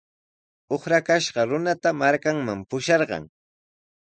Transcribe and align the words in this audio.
Uqrakashqa 0.77 1.45
runata 1.49 1.91
markanman 2.01 2.59
pusharqan. 2.69 3.23